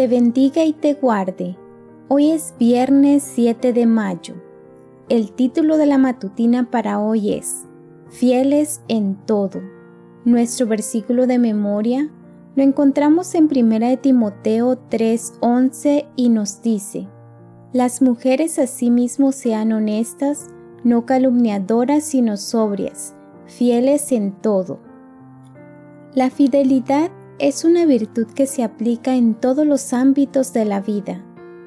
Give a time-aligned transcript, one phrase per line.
[0.00, 1.58] te bendiga y te guarde.
[2.08, 4.32] Hoy es viernes 7 de mayo.
[5.10, 7.66] El título de la matutina para hoy es
[8.08, 9.60] Fieles en todo.
[10.24, 12.10] Nuestro versículo de memoria
[12.56, 17.06] lo encontramos en 1 de Timoteo 3:11 y nos dice,
[17.74, 20.46] Las mujeres asimismo sean honestas,
[20.82, 23.14] no calumniadoras sino sobrias,
[23.44, 24.80] fieles en todo.
[26.14, 27.10] La fidelidad
[27.40, 31.24] es una virtud que se aplica en todos los ámbitos de la vida.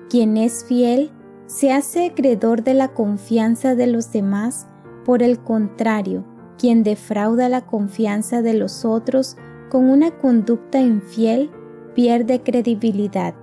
[0.08, 1.12] Quien es fiel
[1.48, 4.68] se hace acreedor de la confianza de los demás,
[5.04, 6.24] por el contrario,
[6.60, 9.36] quien defrauda la confianza de los otros
[9.72, 11.50] con una conducta infiel
[11.96, 13.34] pierde credibilidad.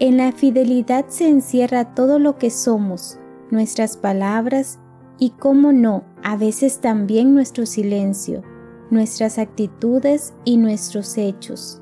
[0.00, 3.18] En la fidelidad se encierra todo lo que somos,
[3.50, 4.78] nuestras palabras
[5.18, 8.42] y, como no, a veces también nuestro silencio
[8.90, 11.80] nuestras actitudes y nuestros hechos.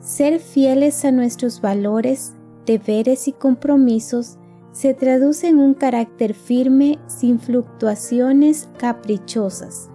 [0.00, 2.34] Ser fieles a nuestros valores,
[2.66, 4.38] deberes y compromisos
[4.72, 9.90] se traduce en un carácter firme sin fluctuaciones caprichosas.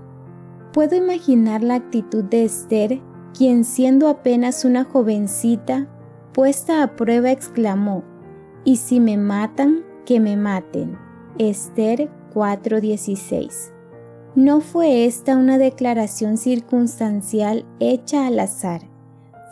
[0.73, 3.02] Puedo imaginar la actitud de Esther,
[3.37, 5.87] quien siendo apenas una jovencita,
[6.33, 8.03] puesta a prueba exclamó,
[8.63, 10.97] Y si me matan, que me maten.
[11.37, 13.78] Esther 4:16
[14.40, 18.84] no fue esta una declaración circunstancial hecha al azar,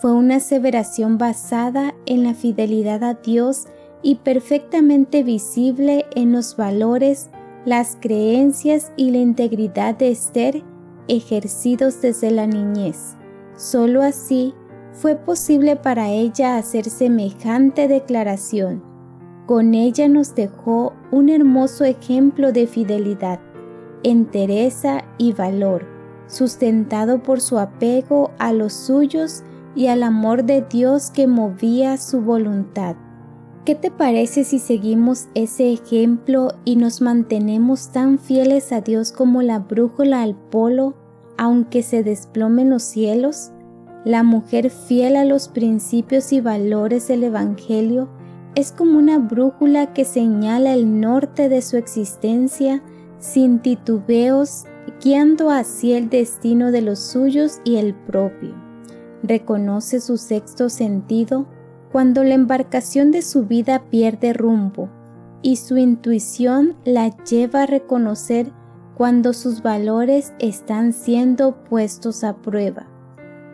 [0.02, 3.66] fue una aseveración basada en la fidelidad a Dios
[4.02, 7.30] y perfectamente visible en los valores,
[7.66, 10.64] las creencias y la integridad de Esther
[11.09, 13.18] ejercidos desde la niñez.
[13.58, 14.53] Solo así
[14.94, 18.81] fue posible para ella hacer semejante declaración.
[19.47, 23.47] Con ella nos dejó un hermoso ejemplo de fidelidad
[24.03, 25.85] entereza y valor,
[26.28, 29.44] sustentado por su apego a los suyos
[29.75, 32.96] y al amor de Dios que movía su voluntad.
[33.66, 39.41] ¿Qué te parece si seguimos ese ejemplo y nos mantenemos tan fieles a Dios como
[39.41, 40.96] la brújula al polo,
[41.38, 43.52] aunque se desplomen los cielos?
[44.06, 48.08] La mujer fiel a los principios y valores del Evangelio
[48.56, 52.81] es como una brújula que señala el norte de su existencia
[53.19, 54.66] sin titubeos,
[55.03, 58.55] guiando así el destino de los suyos y el propio.
[59.23, 61.47] Reconoce su sexto sentido
[61.91, 64.89] cuando la embarcación de su vida pierde rumbo
[65.41, 68.51] y su intuición la lleva a reconocer
[68.95, 72.88] cuando sus valores están siendo puestos a prueba.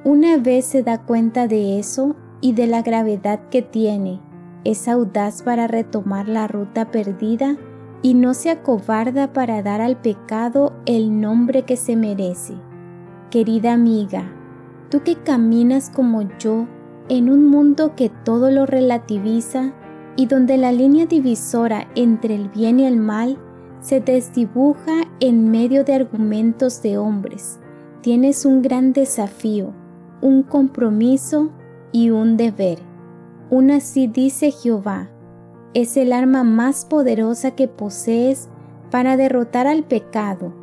[0.06, 4.22] Una vez se da cuenta de eso y de la gravedad que tiene,
[4.64, 7.58] es audaz para retomar la ruta perdida
[8.04, 12.54] y no se acobarda para dar al pecado el nombre que se merece.
[13.32, 14.32] Querida amiga,
[14.90, 16.68] tú que caminas como yo
[17.10, 19.74] en un mundo que todo lo relativiza
[20.16, 23.40] y donde la línea divisora entre el bien y el mal
[23.80, 27.60] se desdibuja en medio de argumentos de hombres,
[28.02, 29.74] tienes un gran desafío,
[30.22, 31.52] un compromiso
[31.92, 32.80] y un deber.
[33.50, 35.10] Un así dice Jehová,
[35.74, 38.50] es el arma más poderosa que posees
[38.92, 40.54] para derrotar al pecado.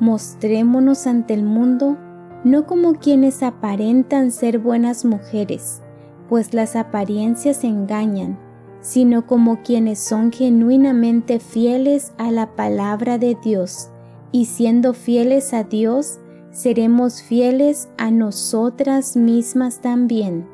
[0.00, 1.98] Mostrémonos ante el mundo
[2.44, 5.80] no como quienes aparentan ser buenas mujeres,
[6.28, 8.38] pues las apariencias engañan,
[8.80, 13.88] sino como quienes son genuinamente fieles a la palabra de Dios,
[14.30, 16.18] y siendo fieles a Dios,
[16.50, 20.53] seremos fieles a nosotras mismas también.